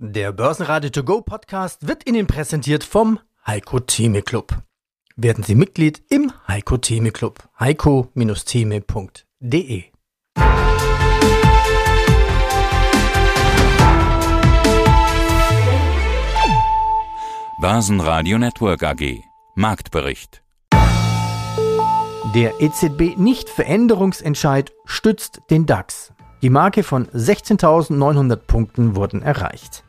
[0.00, 4.56] Der Börsenradio To Go Podcast wird Ihnen präsentiert vom Heiko Theme Club.
[5.16, 7.40] Werden Sie Mitglied im Heiko Theme Club.
[7.58, 9.82] heiko-theme.de
[17.60, 19.24] Börsenradio Network AG
[19.56, 20.44] Marktbericht
[22.36, 26.12] Der EZB-Nicht-Veränderungsentscheid stützt den DAX.
[26.40, 29.82] Die Marke von 16.900 Punkten wurden erreicht.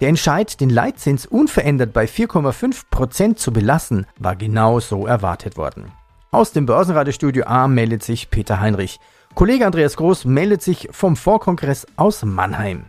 [0.00, 5.90] Der Entscheid, den Leitzins unverändert bei 4,5 Prozent zu belassen, war genau so erwartet worden.
[6.30, 9.00] Aus dem Börsenradiostudio A meldet sich Peter Heinrich.
[9.34, 12.84] Kollege Andreas Groß meldet sich vom Vorkongress aus Mannheim.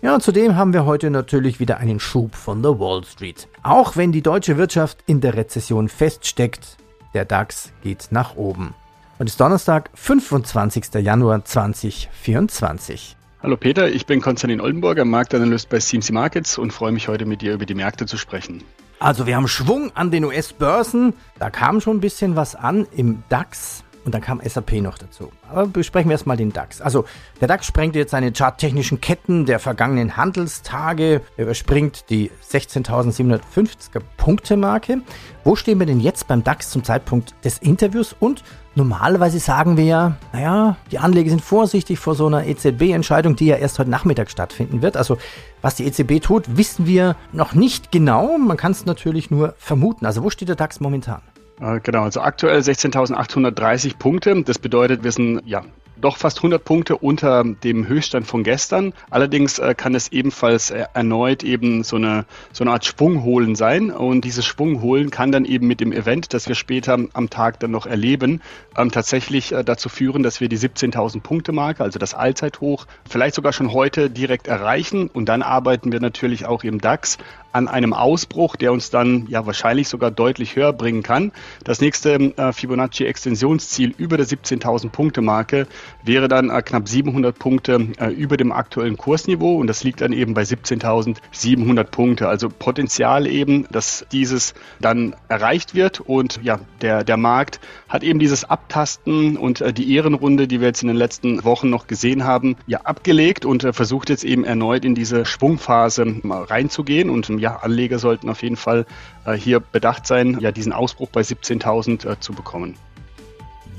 [0.00, 3.46] Ja, zudem haben wir heute natürlich wieder einen Schub von der Wall Street.
[3.62, 6.78] Auch wenn die deutsche Wirtschaft in der Rezession feststeckt,
[7.14, 8.74] der DAX geht nach oben.
[9.18, 10.94] Heute ist Donnerstag, 25.
[10.94, 13.16] Januar 2024.
[13.42, 17.42] Hallo Peter, ich bin Konstantin Oldenburger, Marktanalyst bei CMC Markets und freue mich heute mit
[17.42, 18.62] dir über die Märkte zu sprechen.
[19.00, 23.24] Also wir haben Schwung an den US-Börsen, da kam schon ein bisschen was an im
[23.30, 25.32] DAX und dann kam SAP noch dazu.
[25.50, 26.80] Aber besprechen wir erstmal den DAX.
[26.80, 27.04] Also
[27.40, 34.56] der DAX sprengt jetzt seine charttechnischen Ketten der vergangenen Handelstage, er überspringt die 16.750er Punkte
[34.56, 35.02] Marke.
[35.44, 38.42] Wo stehen wir denn jetzt beim DAX zum Zeitpunkt des Interviews und
[38.74, 43.56] Normalerweise sagen wir ja, naja, die Anleger sind vorsichtig vor so einer EZB-Entscheidung, die ja
[43.56, 44.96] erst heute Nachmittag stattfinden wird.
[44.96, 45.18] Also
[45.60, 48.38] was die EZB tut, wissen wir noch nicht genau.
[48.38, 50.06] Man kann es natürlich nur vermuten.
[50.06, 51.20] Also wo steht der DAX momentan?
[51.62, 54.42] Äh, genau, also aktuell 16.830 Punkte.
[54.42, 55.62] Das bedeutet, wir sind ja
[56.00, 58.92] doch fast 100 Punkte unter dem Höchststand von gestern.
[59.10, 63.92] Allerdings äh, kann es ebenfalls äh, erneut eben so eine, so eine Art Schwungholen sein.
[63.92, 67.70] Und dieses Schwungholen kann dann eben mit dem Event, das wir später am Tag dann
[67.70, 68.42] noch erleben,
[68.76, 73.36] ähm, tatsächlich äh, dazu führen, dass wir die 17.000 Punkte Marke, also das Allzeithoch, vielleicht
[73.36, 75.08] sogar schon heute direkt erreichen.
[75.08, 77.18] Und dann arbeiten wir natürlich auch im DAX
[77.52, 81.32] an einem Ausbruch, der uns dann ja wahrscheinlich sogar deutlich höher bringen kann.
[81.64, 85.66] Das nächste äh, Fibonacci-Extensionsziel über der 17.000 Punkte Marke
[86.02, 90.12] wäre dann äh, knapp 700 Punkte äh, über dem aktuellen Kursniveau und das liegt dann
[90.12, 92.28] eben bei 17.700 Punkte.
[92.28, 98.18] Also Potenzial eben, dass dieses dann erreicht wird und ja, der, der Markt hat eben
[98.18, 102.24] dieses Abtasten und äh, die Ehrenrunde, die wir jetzt in den letzten Wochen noch gesehen
[102.24, 107.56] haben, ja abgelegt und äh, versucht jetzt eben erneut in diese Schwungphase reinzugehen und ja,
[107.56, 108.86] Anleger sollten auf jeden Fall
[109.26, 112.76] äh, hier bedacht sein, ja, diesen Ausbruch bei 17.000 äh, zu bekommen.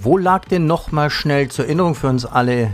[0.02, 2.72] Wo lag denn nochmal schnell zur Erinnerung für uns alle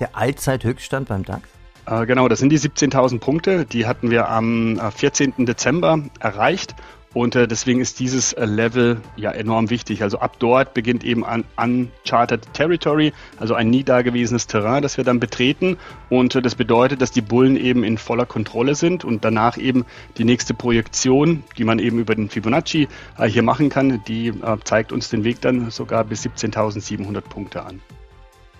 [0.00, 1.48] der Allzeithöchststand beim DAX?
[1.86, 3.64] Äh, genau, das sind die 17.000 Punkte.
[3.64, 5.34] Die hatten wir am 14.
[5.38, 6.74] Äh, Dezember erreicht
[7.14, 10.02] und äh, deswegen ist dieses äh, Level ja enorm wichtig.
[10.02, 15.04] Also ab dort beginnt eben un Uncharted Territory, also ein nie dagewesenes Terrain, das wir
[15.04, 15.76] dann betreten.
[16.08, 19.84] Und äh, das bedeutet, dass die Bullen eben in voller Kontrolle sind und danach eben
[20.16, 24.56] die nächste Projektion, die man eben über den Fibonacci äh, hier machen kann, die äh,
[24.64, 27.80] zeigt uns den Weg dann sogar bis 17.700 Punkte an.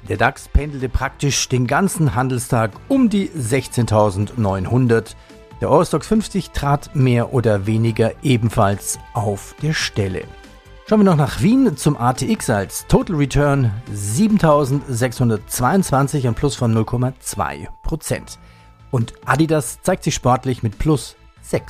[0.08, 5.14] Der DAX pendelte praktisch den ganzen Handelstag um die 16.900.
[5.62, 10.24] Der Eurostox 50 trat mehr oder weniger ebenfalls auf der Stelle.
[10.88, 18.38] Schauen wir noch nach Wien zum ATX als Total Return 7622, ein Plus von 0,2%.
[18.90, 21.14] Und Adidas zeigt sich sportlich mit plus
[21.48, 21.68] 6%.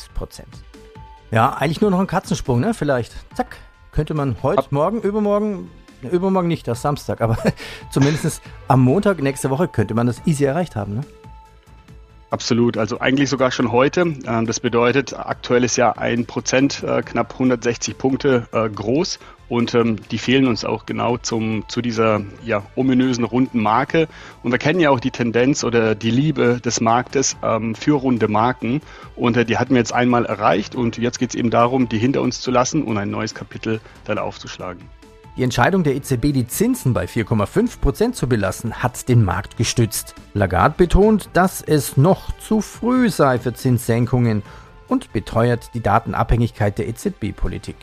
[1.31, 2.73] Ja, eigentlich nur noch ein Katzensprung, ne?
[2.73, 3.13] Vielleicht.
[3.35, 3.59] Zack,
[3.91, 5.71] könnte man heute, morgen, übermorgen,
[6.01, 7.37] übermorgen nicht, das Samstag, aber
[7.91, 11.03] zumindest am Montag nächste Woche könnte man das easy erreicht haben, ne?
[12.32, 14.00] Absolut, also eigentlich sogar schon heute.
[14.00, 19.19] Ähm, das bedeutet, aktuell ist ja ein Prozent, äh, knapp 160 Punkte äh, groß
[19.50, 24.09] und ähm, die fehlen uns auch genau zum, zu dieser ja, ominösen runden Marke.
[24.43, 28.28] Und wir kennen ja auch die Tendenz oder die Liebe des Marktes ähm, für runde
[28.28, 28.81] Marken
[29.14, 31.99] und äh, die hatten wir jetzt einmal erreicht und jetzt geht es eben darum, die
[31.99, 34.88] hinter uns zu lassen und ein neues Kapitel dann aufzuschlagen.
[35.37, 40.15] Die Entscheidung der EZB, die Zinsen bei 4,5% zu belassen, hat den Markt gestützt.
[40.34, 44.43] Lagarde betont, dass es noch zu früh sei für Zinssenkungen
[44.88, 47.76] und beteuert die Datenabhängigkeit der EZB-Politik.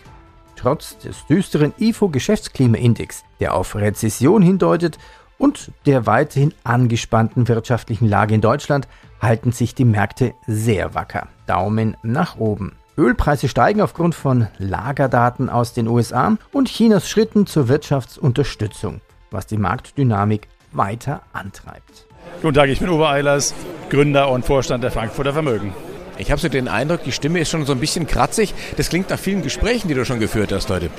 [0.56, 5.00] Trotz des düsteren IFO-Geschäftsklimaindex, der auf Rezession hindeutet,
[5.40, 8.88] und der weiterhin angespannten wirtschaftlichen Lage in Deutschland
[9.22, 11.30] halten sich die Märkte sehr wacker.
[11.48, 12.79] Daumen nach oben.
[13.00, 19.00] Ölpreise steigen aufgrund von Lagerdaten aus den USA und Chinas Schritten zur Wirtschaftsunterstützung,
[19.32, 22.06] was die Marktdynamik weiter antreibt.
[22.42, 23.56] Guten Tag, ich bin Uwe Eilers,
[23.90, 25.74] Gründer und Vorstand der Frankfurter Vermögen.
[26.18, 28.54] Ich habe so den Eindruck, die Stimme ist schon so ein bisschen kratzig.
[28.76, 30.90] Das klingt nach vielen Gesprächen, die du schon geführt hast heute.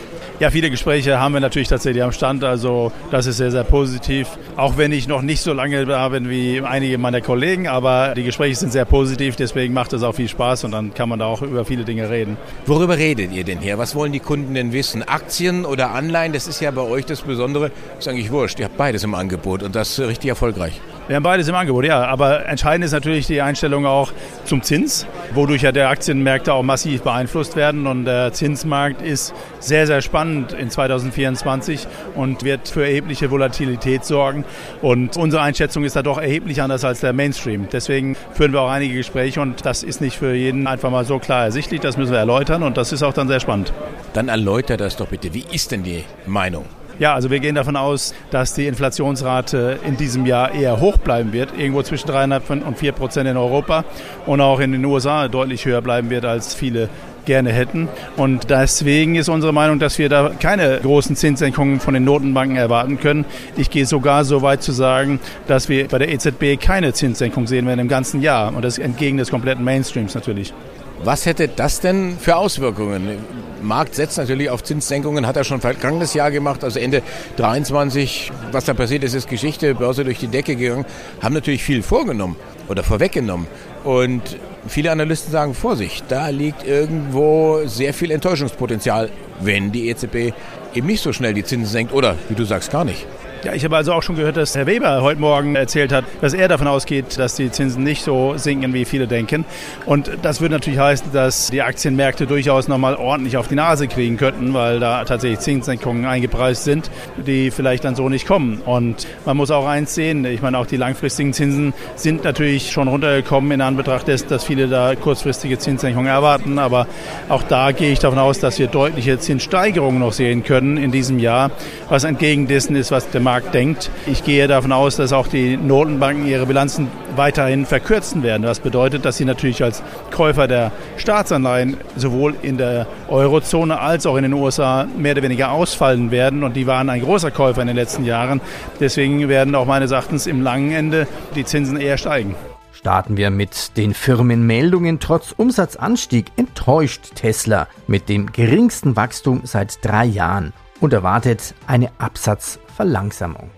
[0.41, 2.45] Ja, viele Gespräche haben wir natürlich tatsächlich am Stand.
[2.45, 4.27] Also das ist sehr, sehr positiv.
[4.57, 8.23] Auch wenn ich noch nicht so lange da bin wie einige meiner Kollegen, aber die
[8.23, 9.37] Gespräche sind sehr positiv.
[9.37, 12.09] Deswegen macht es auch viel Spaß und dann kann man da auch über viele Dinge
[12.09, 12.39] reden.
[12.65, 13.77] Worüber redet ihr denn hier?
[13.77, 15.03] Was wollen die Kunden denn wissen?
[15.03, 16.33] Aktien oder Anleihen?
[16.33, 17.71] Das ist ja bei euch das Besondere.
[17.99, 18.59] Ist eigentlich wurscht.
[18.61, 20.81] Ihr habt beides im Angebot und das richtig erfolgreich.
[21.08, 22.05] Wir haben beides im Angebot, ja.
[22.05, 24.12] Aber entscheidend ist natürlich die Einstellung auch
[24.44, 27.87] zum Zins, wodurch ja der Aktienmärkte auch massiv beeinflusst werden.
[27.87, 34.44] Und der Zinsmarkt ist sehr, sehr spannend in 2024 und wird für erhebliche Volatilität sorgen.
[34.82, 37.69] Und unsere Einschätzung ist da doch erheblich anders als der Mainstream.
[37.73, 41.19] Deswegen führen wir auch einige Gespräche und das ist nicht für jeden einfach mal so
[41.19, 41.81] klar ersichtlich.
[41.81, 43.73] Das müssen wir erläutern und das ist auch dann sehr spannend.
[44.12, 45.35] Dann erläutert das doch bitte.
[45.35, 46.64] Wie ist denn die Meinung?
[47.00, 51.32] Ja, also wir gehen davon aus, dass die Inflationsrate in diesem Jahr eher hoch bleiben
[51.32, 53.87] wird, irgendwo zwischen 3,5 und 4 Prozent in Europa
[54.26, 56.91] und auch in den USA deutlich höher bleiben wird, als viele
[57.25, 57.88] gerne hätten.
[58.19, 63.00] Und deswegen ist unsere Meinung, dass wir da keine großen Zinssenkungen von den Notenbanken erwarten
[63.00, 63.25] können.
[63.56, 67.67] Ich gehe sogar so weit zu sagen, dass wir bei der EZB keine Zinssenkung sehen
[67.67, 68.55] werden im ganzen Jahr.
[68.55, 70.53] Und das entgegen des kompletten Mainstreams natürlich.
[71.02, 73.25] Was hätte das denn für Auswirkungen?
[73.62, 77.02] Markt setzt natürlich auf Zinssenkungen, hat er schon vergangenes Jahr gemacht, also Ende
[77.37, 78.31] 23.
[78.52, 80.85] Was da passiert ist, ist Geschichte, Börse durch die Decke gegangen,
[81.23, 82.37] haben natürlich viel vorgenommen
[82.69, 83.47] oder vorweggenommen.
[83.82, 84.20] Und
[84.69, 89.08] viele Analysten sagen, Vorsicht, da liegt irgendwo sehr viel Enttäuschungspotenzial,
[89.41, 90.35] wenn die EZB
[90.75, 93.06] eben nicht so schnell die Zinsen senkt oder, wie du sagst, gar nicht.
[93.43, 96.35] Ja, ich habe also auch schon gehört, dass Herr Weber heute Morgen erzählt hat, dass
[96.35, 99.47] er davon ausgeht, dass die Zinsen nicht so sinken, wie viele denken.
[99.87, 104.19] Und das würde natürlich heißen, dass die Aktienmärkte durchaus nochmal ordentlich auf die Nase kriegen
[104.19, 108.61] könnten, weil da tatsächlich Zinssenkungen eingepreist sind, die vielleicht dann so nicht kommen.
[108.67, 112.89] Und man muss auch eins sehen, ich meine, auch die langfristigen Zinsen sind natürlich schon
[112.89, 116.59] runtergekommen in Anbetracht dessen, dass viele da kurzfristige Zinssenkungen erwarten.
[116.59, 116.87] Aber
[117.31, 121.19] auch da gehe ich davon aus, dass wir deutliche Zinssteigerungen noch sehen können in diesem
[121.19, 121.51] Jahr,
[121.89, 123.91] was entgegen dessen ist, was der Markt denkt.
[124.06, 128.43] Ich gehe davon aus, dass auch die Notenbanken ihre Bilanzen weiterhin verkürzen werden.
[128.43, 134.17] Das bedeutet, dass sie natürlich als Käufer der Staatsanleihen sowohl in der Eurozone als auch
[134.17, 136.43] in den USA mehr oder weniger ausfallen werden.
[136.43, 138.41] Und die waren ein großer Käufer in den letzten Jahren.
[138.81, 141.06] Deswegen werden auch meines Erachtens im langen Ende
[141.37, 142.35] die Zinsen eher steigen.
[142.73, 145.00] Starten wir mit den Firmenmeldungen.
[145.00, 153.50] Trotz Umsatzanstieg enttäuscht Tesla mit dem geringsten Wachstum seit drei Jahren und erwartet eine Absatzverlangsamung.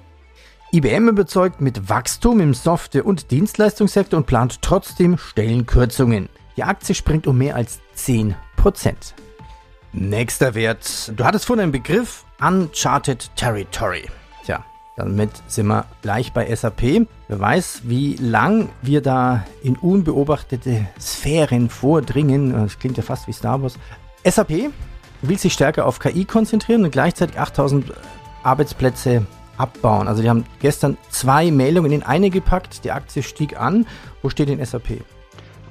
[0.72, 6.28] IBM überzeugt mit Wachstum im Software- und Dienstleistungssektor und plant trotzdem Stellenkürzungen.
[6.56, 8.34] Die Aktie springt um mehr als 10%.
[9.92, 11.12] Nächster Wert.
[11.14, 14.06] Du hattest vorhin einen Begriff Uncharted Territory.
[14.46, 14.64] Tja,
[14.96, 17.06] damit sind wir gleich bei SAP.
[17.28, 22.52] Wer weiß, wie lang wir da in unbeobachtete Sphären vordringen.
[22.52, 23.78] Das klingt ja fast wie Star Wars.
[24.24, 24.70] SAP
[25.22, 27.92] will sich stärker auf KI konzentrieren und gleichzeitig 8000
[28.42, 29.26] Arbeitsplätze
[29.56, 30.08] abbauen.
[30.08, 33.86] Also die haben gestern zwei Meldungen in eine gepackt, die Aktie stieg an.
[34.22, 35.02] Wo steht denn SAP?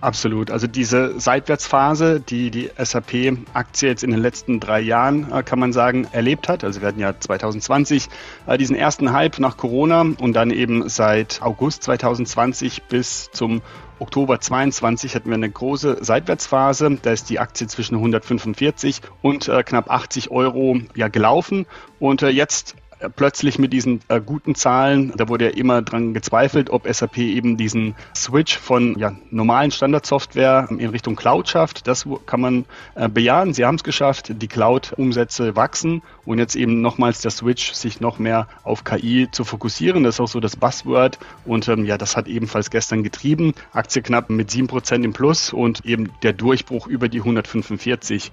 [0.01, 0.50] Absolut.
[0.50, 5.74] Also diese Seitwärtsphase, die die SAP-Aktie jetzt in den letzten drei Jahren, äh, kann man
[5.74, 6.63] sagen, erlebt hat.
[6.63, 8.09] Also wir hatten ja 2020
[8.48, 13.62] äh, diesen ersten Hype nach Corona und dann eben seit August 2020 bis zum
[14.00, 16.98] Oktober 22 hatten wir eine große Seitwärtsphase.
[17.00, 21.68] Da ist die Aktie zwischen 145 und äh, knapp 80 Euro ja gelaufen.
[22.00, 22.75] Und jetzt
[23.09, 27.57] plötzlich mit diesen äh, guten Zahlen, da wurde ja immer dran gezweifelt, ob SAP eben
[27.57, 31.88] diesen Switch von ja, normalen Standardsoftware in Richtung Cloud schafft.
[31.88, 32.65] Das kann man
[32.96, 33.53] äh, bejahen.
[33.53, 34.31] Sie haben es geschafft.
[34.41, 39.43] Die Cloud-Umsätze wachsen und jetzt eben nochmals der Switch, sich noch mehr auf KI zu
[39.43, 40.03] fokussieren.
[40.03, 43.53] Das ist auch so das Buzzword und ähm, ja, das hat ebenfalls gestern getrieben.
[43.72, 48.31] Aktie knapp mit 7% im Plus und eben der Durchbruch über die 145.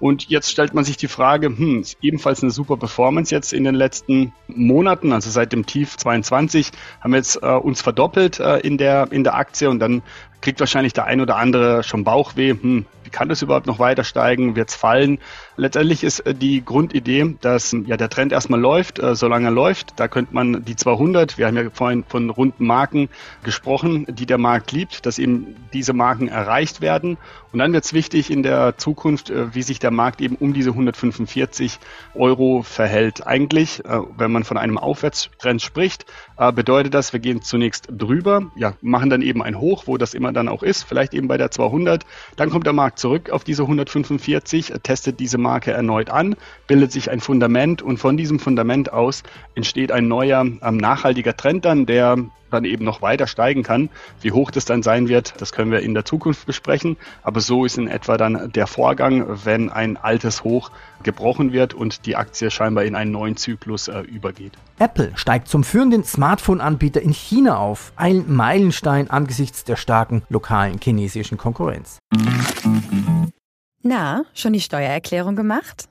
[0.00, 3.74] Und jetzt stellt man sich die Frage, hm, ebenfalls eine super Performance jetzt in den
[3.74, 8.78] letzten Monaten, also seit dem Tief 22 haben wir jetzt äh, uns verdoppelt äh, in
[8.78, 9.68] der in der Aktie.
[9.68, 10.02] Und dann
[10.40, 14.04] kriegt wahrscheinlich der ein oder andere schon Bauchweh, hm, wie kann das überhaupt noch weiter
[14.04, 15.18] steigen, wird es fallen?
[15.56, 19.94] Letztendlich ist äh, die Grundidee, dass ja der Trend erstmal läuft, äh, solange er läuft.
[19.96, 23.08] Da könnte man die 200, wir haben ja vorhin von runden Marken
[23.42, 27.18] gesprochen, die der Markt liebt, dass eben diese Marken erreicht werden.
[27.52, 30.52] Und dann wird es wichtig in der Zukunft, äh, wie sich der Markt eben um
[30.52, 31.78] diese 145
[32.14, 33.26] Euro verhält.
[33.26, 33.82] Eigentlich,
[34.16, 36.06] wenn man von einem Aufwärtstrend spricht,
[36.54, 40.29] bedeutet das, wir gehen zunächst drüber, ja, machen dann eben ein Hoch, wo das immer
[40.32, 42.04] dann auch ist, vielleicht eben bei der 200.
[42.36, 47.10] Dann kommt der Markt zurück auf diese 145, testet diese Marke erneut an, bildet sich
[47.10, 49.22] ein Fundament und von diesem Fundament aus
[49.54, 52.18] entsteht ein neuer ähm, nachhaltiger Trend dann, der
[52.50, 53.88] dann eben noch weiter steigen kann.
[54.20, 56.96] Wie hoch das dann sein wird, das können wir in der Zukunft besprechen.
[57.22, 60.70] Aber so ist in etwa dann der Vorgang, wenn ein altes Hoch
[61.02, 64.52] gebrochen wird und die Aktie scheinbar in einen neuen Zyklus äh, übergeht.
[64.78, 67.92] Apple steigt zum führenden Smartphone-Anbieter in China auf.
[67.96, 71.98] Ein Meilenstein angesichts der starken lokalen chinesischen Konkurrenz.
[73.82, 75.89] Na, schon die Steuererklärung gemacht?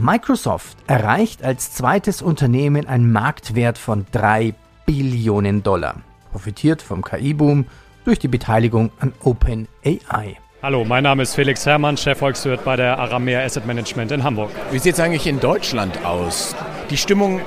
[0.00, 4.54] Microsoft erreicht als zweites Unternehmen einen Marktwert von 3
[4.86, 5.96] Billionen Dollar,
[6.30, 7.66] profitiert vom KI-Boom
[8.04, 10.36] durch die Beteiligung an OpenAI.
[10.62, 14.50] Hallo, mein Name ist Felix Herrmann, Chefvolkswirt bei der Aramea Asset Management in Hamburg.
[14.70, 16.54] Wie sieht es eigentlich in Deutschland aus?
[16.90, 17.40] Die Stimmung,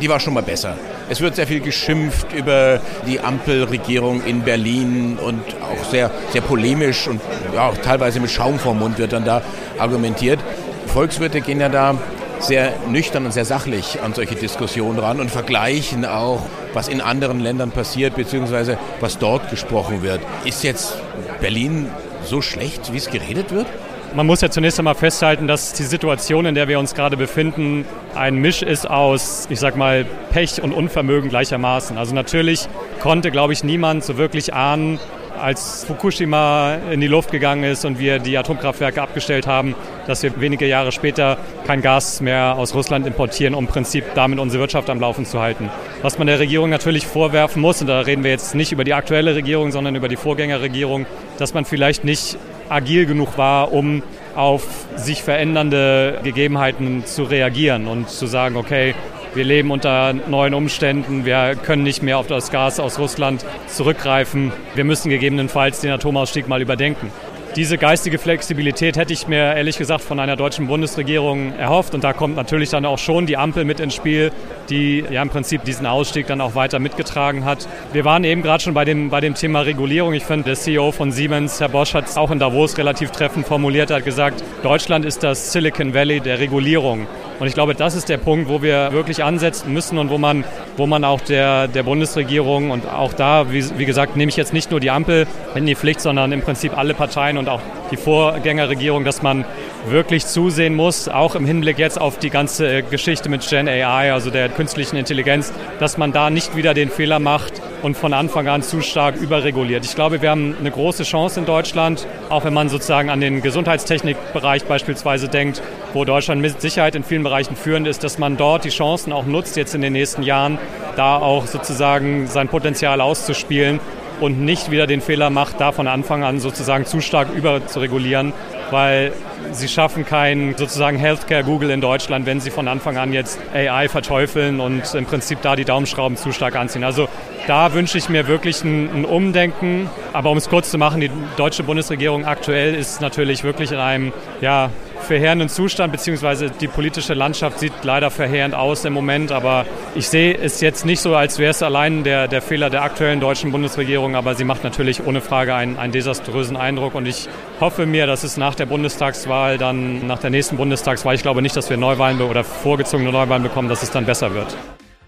[0.00, 0.76] die war schon mal besser.
[1.10, 7.06] Es wird sehr viel geschimpft über die Ampelregierung in Berlin und auch sehr, sehr polemisch
[7.06, 7.20] und
[7.54, 9.42] ja, teilweise mit Schaum vorm Mund wird dann da
[9.78, 10.40] argumentiert.
[10.88, 11.96] Volkswirte gehen ja da
[12.40, 16.42] sehr nüchtern und sehr sachlich an solche Diskussionen ran und vergleichen auch,
[16.72, 20.20] was in anderen Ländern passiert, beziehungsweise was dort gesprochen wird.
[20.44, 21.00] Ist jetzt
[21.40, 21.88] Berlin
[22.24, 23.66] so schlecht, wie es geredet wird?
[24.14, 27.84] Man muss ja zunächst einmal festhalten, dass die Situation, in der wir uns gerade befinden,
[28.14, 31.98] ein Misch ist aus, ich sag mal, Pech und Unvermögen gleichermaßen.
[31.98, 32.68] Also natürlich
[33.00, 34.98] konnte, glaube ich, niemand so wirklich ahnen,
[35.40, 39.74] als Fukushima in die Luft gegangen ist und wir die Atomkraftwerke abgestellt haben,
[40.06, 44.38] dass wir wenige Jahre später kein Gas mehr aus Russland importieren, um im Prinzip damit
[44.38, 45.70] unsere Wirtschaft am Laufen zu halten.
[46.02, 48.94] Was man der Regierung natürlich vorwerfen muss, und da reden wir jetzt nicht über die
[48.94, 51.06] aktuelle Regierung, sondern über die Vorgängerregierung,
[51.38, 54.02] dass man vielleicht nicht agil genug war, um
[54.34, 54.64] auf
[54.96, 58.94] sich verändernde Gegebenheiten zu reagieren und zu sagen, okay,
[59.38, 61.24] wir leben unter neuen Umständen.
[61.24, 64.52] Wir können nicht mehr auf das Gas aus Russland zurückgreifen.
[64.74, 67.12] Wir müssen gegebenenfalls den Atomausstieg mal überdenken.
[67.54, 71.94] Diese geistige Flexibilität hätte ich mir ehrlich gesagt von einer deutschen Bundesregierung erhofft.
[71.94, 74.32] Und da kommt natürlich dann auch schon die Ampel mit ins Spiel,
[74.70, 77.68] die ja im Prinzip diesen Ausstieg dann auch weiter mitgetragen hat.
[77.92, 80.14] Wir waren eben gerade schon bei dem, bei dem Thema Regulierung.
[80.14, 83.46] Ich finde, der CEO von Siemens, Herr Bosch, hat es auch in Davos relativ treffend
[83.46, 83.90] formuliert.
[83.90, 87.06] Er hat gesagt, Deutschland ist das Silicon Valley der Regulierung.
[87.38, 90.44] Und ich glaube, das ist der Punkt, wo wir wirklich ansetzen müssen und wo man,
[90.76, 94.52] wo man auch der, der Bundesregierung und auch da, wie, wie gesagt, nehme ich jetzt
[94.52, 97.60] nicht nur die Ampel in die Pflicht, sondern im Prinzip alle Parteien und auch
[97.90, 99.44] die Vorgängerregierung, dass man
[99.90, 104.30] wirklich zusehen muss, auch im Hinblick jetzt auf die ganze Geschichte mit Gen AI, also
[104.30, 108.62] der künstlichen Intelligenz, dass man da nicht wieder den Fehler macht und von Anfang an
[108.62, 109.84] zu stark überreguliert.
[109.84, 113.42] Ich glaube, wir haben eine große Chance in Deutschland, auch wenn man sozusagen an den
[113.42, 118.64] Gesundheitstechnikbereich beispielsweise denkt, wo Deutschland mit Sicherheit in vielen Bereichen führend ist, dass man dort
[118.64, 120.58] die Chancen auch nutzt, jetzt in den nächsten Jahren,
[120.96, 123.80] da auch sozusagen sein Potenzial auszuspielen
[124.20, 128.32] und nicht wieder den Fehler macht, da von Anfang an sozusagen zu stark überzuregulieren,
[128.70, 129.12] weil
[129.52, 133.88] sie schaffen kein sozusagen Healthcare Google in Deutschland, wenn sie von Anfang an jetzt AI
[133.88, 136.84] verteufeln und im Prinzip da die Daumenschrauben zu stark anziehen.
[136.84, 137.08] Also
[137.46, 139.88] da wünsche ich mir wirklich ein, ein Umdenken.
[140.12, 144.12] Aber um es kurz zu machen, die deutsche Bundesregierung aktuell ist natürlich wirklich in einem
[144.40, 144.70] ja,
[145.08, 149.32] verheerenden Zustand, beziehungsweise die politische Landschaft sieht leider verheerend aus im Moment.
[149.32, 152.82] Aber ich sehe es jetzt nicht so, als wäre es allein der, der Fehler der
[152.82, 154.14] aktuellen deutschen Bundesregierung.
[154.14, 156.94] Aber sie macht natürlich ohne Frage einen, einen desaströsen Eindruck.
[156.94, 161.22] Und ich hoffe mir, dass es nach der Bundestagswahl, dann nach der nächsten Bundestagswahl, ich
[161.22, 164.56] glaube nicht, dass wir Neuwahlen oder vorgezogene Neuwahlen bekommen, dass es dann besser wird.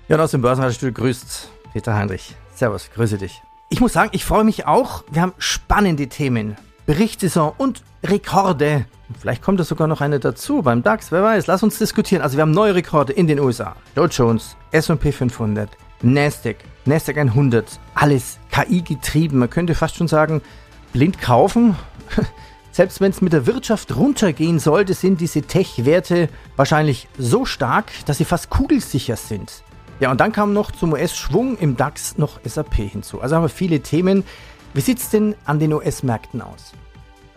[0.09, 2.35] Ja, und aus dem Börsenradiostudio grüßt Peter Heinrich.
[2.54, 3.42] Servus, grüße dich.
[3.69, 5.04] Ich muss sagen, ich freue mich auch.
[5.11, 6.57] Wir haben spannende Themen.
[6.91, 8.85] Berichtssaison und Rekorde.
[9.21, 11.47] Vielleicht kommt da sogar noch eine dazu beim DAX, wer weiß.
[11.47, 12.21] Lass uns diskutieren.
[12.21, 13.77] Also wir haben neue Rekorde in den USA.
[13.95, 15.71] Dow Jones, S&P 500,
[16.03, 16.57] Nasdaq,
[16.87, 17.79] Nasdaq 100.
[17.95, 19.39] Alles KI getrieben.
[19.39, 20.43] Man könnte fast schon sagen,
[20.93, 21.77] blind kaufen.
[22.73, 28.19] Selbst wenn es mit der Wirtschaft runtergehen sollte, sind diese Tech-Werte wahrscheinlich so stark, dass
[28.19, 29.63] sie fast kugelsicher sind.
[30.01, 33.21] Ja, und dann kam noch zum US-Schwung im DAX noch SAP hinzu.
[33.21, 34.25] Also haben wir viele Themen.
[34.75, 36.73] Wie sieht es denn an den US-Märkten aus?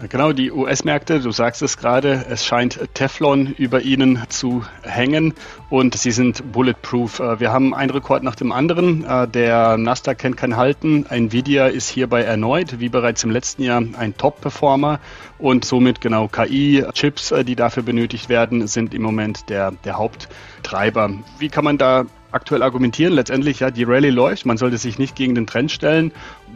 [0.09, 5.33] Genau, die US-Märkte, du sagst es gerade, es scheint Teflon über ihnen zu hängen
[5.69, 7.19] und sie sind bulletproof.
[7.19, 9.05] Äh, wir haben einen Rekord nach dem anderen.
[9.05, 11.05] Äh, der Nasdaq kennt kein Halten.
[11.09, 14.99] Nvidia ist hierbei erneut, wie bereits im letzten Jahr, ein Top-Performer
[15.37, 21.11] und somit genau KI-Chips, äh, die dafür benötigt werden, sind im Moment der, der Haupttreiber.
[21.39, 23.13] Wie kann man da aktuell argumentieren.
[23.13, 24.45] Letztendlich, ja, die Rallye läuft.
[24.45, 26.11] Man sollte sich nicht gegen den Trend stellen.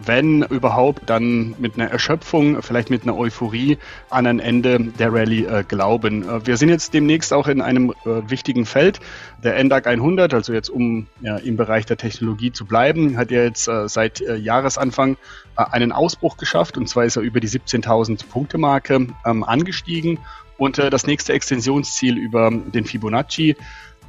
[0.06, 3.80] wenn überhaupt, dann mit einer Erschöpfung, vielleicht mit einer Euphorie
[4.10, 6.28] an ein Ende der Rallye äh, glauben.
[6.28, 9.00] Äh, wir sind jetzt demnächst auch in einem äh, wichtigen Feld.
[9.44, 13.44] Der NDAC 100, also jetzt um ja, im Bereich der Technologie zu bleiben, hat ja
[13.44, 15.18] jetzt äh, seit äh, Jahresanfang
[15.58, 20.20] äh, einen Ausbruch geschafft und zwar ist er über die 17.000 Punkte Marke ähm, angestiegen
[20.58, 23.56] und das nächste Extensionsziel über den Fibonacci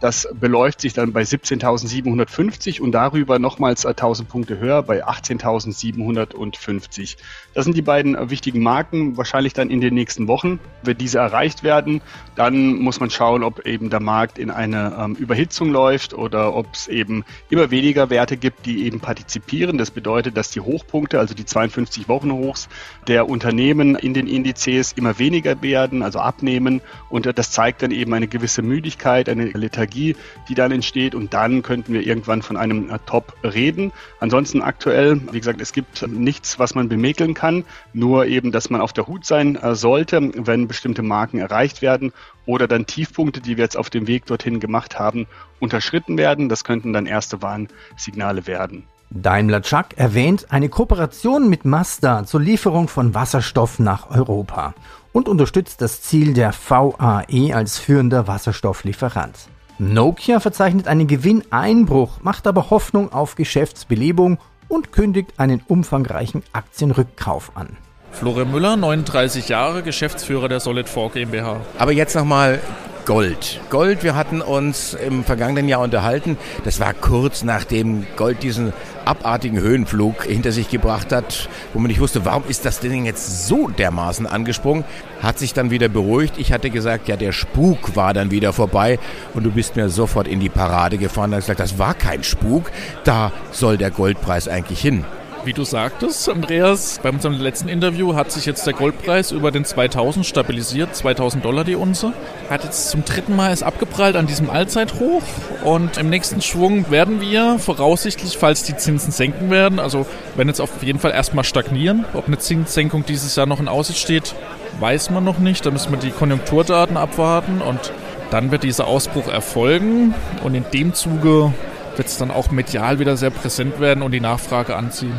[0.01, 7.17] das beläuft sich dann bei 17.750 und darüber nochmals 1.000 Punkte höher bei 18.750.
[7.55, 10.61] Das sind die beiden äh, wichtigen Marken, wahrscheinlich dann in den nächsten Wochen.
[10.83, 12.01] Wenn diese erreicht werden,
[12.37, 16.75] dann muss man schauen, ob eben der Markt in eine ähm, Überhitzung läuft oder ob
[16.75, 19.79] es eben immer weniger Werte gibt, die eben partizipieren.
[19.79, 22.69] Das bedeutet, dass die Hochpunkte, also die 52 Wochen Hochs
[23.09, 26.83] der Unternehmen in den Indizes immer weniger werden, also abnehmen.
[27.09, 30.17] Und äh, das zeigt dann eben eine gewisse Müdigkeit, eine Lethargie Energie,
[30.49, 33.93] die dann entsteht und dann könnten wir irgendwann von einem äh, Top reden.
[34.21, 38.81] Ansonsten aktuell, wie gesagt, es gibt nichts, was man bemäkeln kann, nur eben, dass man
[38.81, 42.13] auf der Hut sein äh, sollte, wenn bestimmte Marken erreicht werden
[42.47, 45.27] oder dann Tiefpunkte, die wir jetzt auf dem Weg dorthin gemacht haben,
[45.61, 46.49] unterschritten werden.
[46.49, 48.85] Das könnten dann erste Warnsignale werden.
[49.11, 54.75] Daimler Truck erwähnt eine Kooperation mit Mazda zur Lieferung von Wasserstoff nach Europa
[55.13, 59.49] und unterstützt das Ziel der VAE als führender Wasserstofflieferant.
[59.81, 67.77] Nokia verzeichnet einen Gewinneinbruch, macht aber Hoffnung auf Geschäftsbelebung und kündigt einen umfangreichen Aktienrückkauf an.
[68.11, 71.61] Florian Müller, 39 Jahre, Geschäftsführer der Solid 4 GmbH.
[71.79, 72.61] Aber jetzt nochmal
[73.09, 73.61] Gold.
[73.71, 76.37] Gold, wir hatten uns im vergangenen Jahr unterhalten.
[76.65, 78.75] Das war kurz nachdem Gold diesen
[79.07, 83.47] abartigen Höhenflug hinter sich gebracht hat, wo man nicht wusste, warum ist das Ding jetzt
[83.47, 84.85] so dermaßen angesprungen.
[85.23, 86.35] Hat sich dann wieder beruhigt.
[86.39, 88.99] Ich hatte gesagt, ja, der Spuk war dann wieder vorbei
[89.35, 92.23] und du bist mir sofort in die Parade gefahren und hast gesagt, das war kein
[92.23, 92.71] Spuk,
[93.05, 95.05] da soll der Goldpreis eigentlich hin.
[95.45, 99.65] Wie du sagtest, Andreas, bei unserem letzten Interview hat sich jetzt der Goldpreis über den
[99.65, 102.13] 2000 stabilisiert, 2000 Dollar die Unze.
[102.51, 105.23] Hat jetzt zum dritten Mal ist abgeprallt an diesem Allzeithoch
[105.65, 110.07] und im nächsten Schwung werden wir voraussichtlich, falls die Zinsen senken werden, also
[110.37, 114.01] wenn jetzt auf jeden Fall erstmal stagnieren, ob eine Zinssenkung dieses Jahr noch in Aussicht
[114.01, 114.35] steht,
[114.81, 115.65] weiß man noch nicht.
[115.67, 117.93] Da müssen wir die Konjunkturdaten abwarten und
[118.31, 121.53] dann wird dieser Ausbruch erfolgen und in dem Zuge
[121.97, 125.17] wird es dann auch medial wieder sehr präsent werden und die Nachfrage anziehen.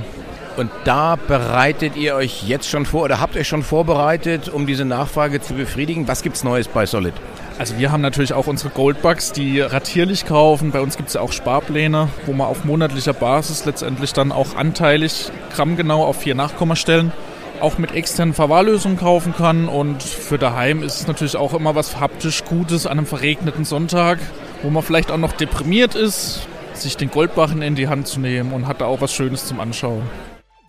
[0.58, 4.86] Und da bereitet ihr euch jetzt schon vor oder habt euch schon vorbereitet, um diese
[4.86, 6.08] Nachfrage zu befriedigen?
[6.08, 7.14] Was gibt es Neues bei Solid?
[7.58, 10.72] Also wir haben natürlich auch unsere Goldbugs, die ratierlich kaufen.
[10.72, 14.56] Bei uns gibt es ja auch Sparpläne, wo man auf monatlicher Basis letztendlich dann auch
[14.56, 17.12] anteilig grammgenau auf vier Nachkommastellen
[17.62, 19.68] auch mit externen Verwahrlösungen kaufen kann.
[19.68, 24.20] Und für daheim ist es natürlich auch immer was haptisch Gutes an einem verregneten Sonntag,
[24.62, 28.54] wo man vielleicht auch noch deprimiert ist, sich den Goldbarren in die Hand zu nehmen
[28.54, 30.04] und hat da auch was Schönes zum Anschauen.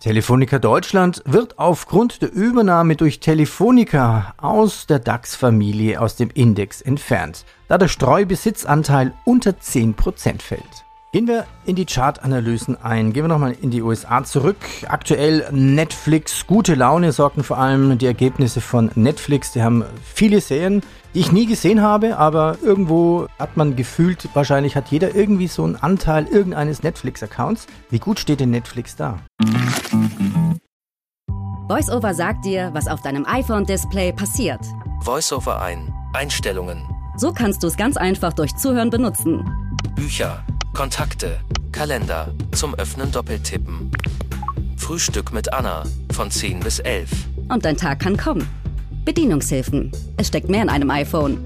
[0.01, 7.45] Telefonica Deutschland wird aufgrund der Übernahme durch Telefonica aus der DAX-Familie aus dem Index entfernt,
[7.67, 10.85] da der Streubesitzanteil unter 10% fällt.
[11.13, 13.11] Gehen wir in die Chartanalysen ein.
[13.11, 14.55] Gehen wir nochmal in die USA zurück.
[14.87, 19.51] Aktuell Netflix, gute Laune sorgten vor allem die Ergebnisse von Netflix.
[19.51, 20.81] Die haben viele Serien,
[21.13, 25.65] die ich nie gesehen habe, aber irgendwo hat man gefühlt, wahrscheinlich hat jeder irgendwie so
[25.65, 27.67] einen Anteil irgendeines Netflix-Accounts.
[27.89, 29.19] Wie gut steht denn Netflix da?
[31.67, 34.61] VoiceOver sagt dir, was auf deinem iPhone-Display passiert.
[35.01, 35.93] VoiceOver ein.
[36.13, 36.87] Einstellungen.
[37.17, 39.43] So kannst du es ganz einfach durch Zuhören benutzen.
[39.93, 40.41] Bücher.
[40.73, 41.39] Kontakte,
[41.73, 43.91] Kalender, zum Öffnen doppeltippen.
[44.77, 47.09] Frühstück mit Anna von 10 bis 11.
[47.49, 48.47] Und dein Tag kann kommen.
[49.03, 49.91] Bedienungshilfen.
[50.17, 51.43] Es steckt mehr in einem iPhone.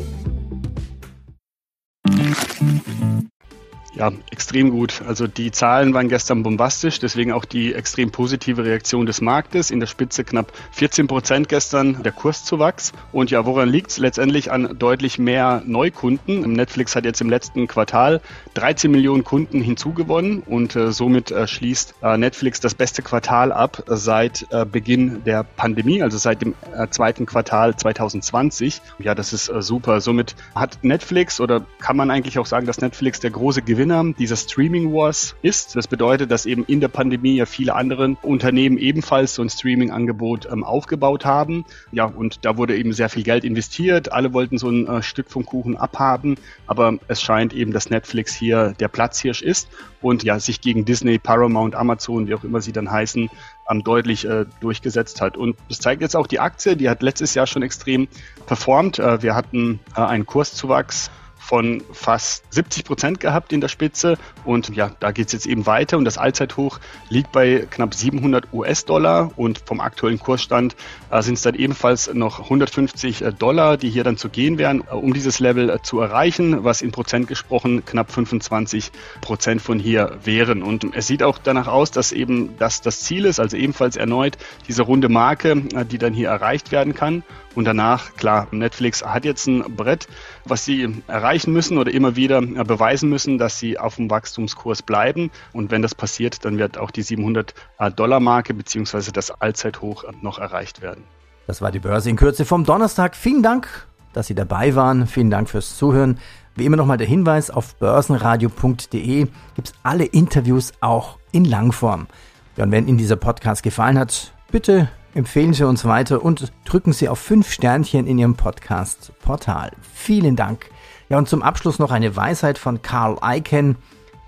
[3.95, 5.01] Ja, extrem gut.
[5.07, 9.71] Also die Zahlen waren gestern bombastisch, deswegen auch die extrem positive Reaktion des Marktes.
[9.71, 12.91] In der Spitze knapp 14 Prozent gestern der Kurszuwachs.
[13.13, 13.97] Und ja, woran liegt es?
[13.97, 16.41] Letztendlich an deutlich mehr Neukunden.
[16.51, 18.19] Netflix hat jetzt im letzten Quartal
[18.55, 23.81] 13 Millionen Kunden hinzugewonnen und äh, somit äh, schließt äh, Netflix das beste Quartal ab
[23.87, 28.81] seit äh, Beginn der Pandemie, also seit dem äh, zweiten Quartal 2020.
[28.99, 30.01] Ja, das ist äh, super.
[30.01, 34.13] Somit hat Netflix oder kann man eigentlich auch sagen, dass Netflix der große Gewinn Gewinner
[34.17, 35.75] dieser Streaming Wars ist.
[35.75, 40.47] Das bedeutet, dass eben in der Pandemie ja viele andere Unternehmen ebenfalls so ein Streaming-Angebot
[40.51, 41.65] ähm, aufgebaut haben.
[41.91, 44.11] Ja, und da wurde eben sehr viel Geld investiert.
[44.11, 46.35] Alle wollten so ein äh, Stück vom Kuchen abhaben.
[46.65, 49.69] Aber es scheint eben, dass Netflix hier der Platzhirsch ist
[50.01, 53.29] und ja, sich gegen Disney, Paramount, Amazon, wie auch immer sie dann heißen,
[53.69, 55.37] ähm, deutlich äh, durchgesetzt hat.
[55.37, 58.07] Und das zeigt jetzt auch die Aktie, die hat letztes Jahr schon extrem
[58.47, 58.97] performt.
[58.97, 61.11] Äh, wir hatten äh, einen Kurszuwachs
[61.45, 64.17] von fast 70 Prozent gehabt in der Spitze.
[64.45, 65.97] Und ja, da geht es jetzt eben weiter.
[65.97, 66.79] Und das Allzeithoch
[67.09, 69.31] liegt bei knapp 700 US-Dollar.
[69.35, 70.75] Und vom aktuellen Kursstand
[71.11, 74.81] äh, sind es dann ebenfalls noch 150 äh, Dollar, die hier dann zu gehen wären,
[74.81, 79.77] äh, um dieses Level äh, zu erreichen, was in Prozent gesprochen knapp 25 Prozent von
[79.77, 80.63] hier wären.
[80.63, 84.37] Und es sieht auch danach aus, dass eben das das Ziel ist, also ebenfalls erneut
[84.67, 87.23] diese runde Marke, äh, die dann hier erreicht werden kann.
[87.55, 90.07] Und danach, klar, Netflix hat jetzt ein Brett,
[90.43, 94.81] was sie erreichen müssen oder immer wieder äh, beweisen müssen, dass sie auf dem Wachstumskurs
[94.81, 95.31] bleiben.
[95.53, 97.53] Und wenn das passiert, dann wird auch die 700
[97.95, 99.11] Dollar Marke bzw.
[99.11, 101.03] das Allzeithoch noch erreicht werden.
[101.47, 103.15] Das war die Börse in Kürze vom Donnerstag.
[103.15, 105.07] Vielen Dank, dass Sie dabei waren.
[105.07, 106.19] Vielen Dank fürs Zuhören.
[106.55, 112.07] Wie immer nochmal der Hinweis, auf börsenradio.de gibt es alle Interviews auch in Langform.
[112.55, 116.93] Ja, und wenn Ihnen dieser Podcast gefallen hat, bitte empfehlen Sie uns weiter und drücken
[116.93, 119.71] Sie auf fünf Sternchen in Ihrem Podcast-Portal.
[119.93, 120.69] Vielen Dank.
[121.09, 123.77] Ja, und zum Abschluss noch eine Weisheit von Carl Icahn.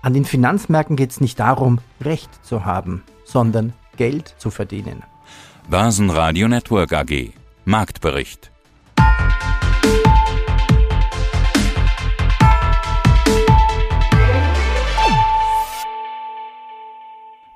[0.02, 5.02] An den Finanzmärkten geht es nicht darum, Recht zu haben, sondern Geld zu verdienen.
[5.68, 7.32] Börsenradio Network AG.
[7.64, 8.50] Marktbericht.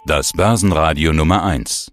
[0.05, 1.93] Das Börsenradio Nummer 1.